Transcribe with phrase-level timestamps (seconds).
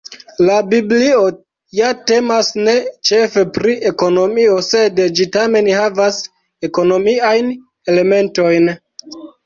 [0.45, 1.19] La biblio
[1.79, 2.75] ja temas ne
[3.11, 6.21] ĉefe pri ekonomio, sed ĝi tamen havas
[6.73, 7.57] ekonomiajn
[7.95, 8.79] elementojn.